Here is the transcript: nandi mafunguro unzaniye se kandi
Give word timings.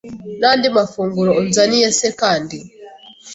nandi 0.41 0.65
mafunguro 0.77 1.31
unzaniye 1.41 1.87
se 1.99 2.07
kandi 2.21 2.57